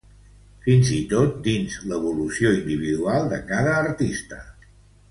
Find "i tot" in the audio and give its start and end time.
0.95-1.35